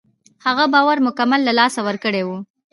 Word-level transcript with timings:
هغه 0.45 0.65
باور 0.73 0.97
مکمل 1.07 1.41
له 1.45 1.53
لاسه 1.59 1.79
ورکړی 1.87 2.23
و. 2.25 2.29